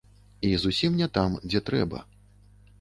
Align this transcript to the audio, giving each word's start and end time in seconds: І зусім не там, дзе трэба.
І 0.41 0.49
зусім 0.63 0.97
не 1.03 1.09
там, 1.19 1.37
дзе 1.47 1.63
трэба. 1.71 2.05